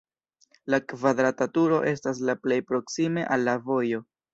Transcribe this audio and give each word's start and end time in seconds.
La 0.75 0.79
kvadrata 0.93 1.49
turo 1.59 1.79
estas 1.95 2.25
la 2.31 2.39
plej 2.43 2.61
proksime 2.75 3.33
al 3.39 3.51
la 3.51 3.61
vojo. 3.73 4.07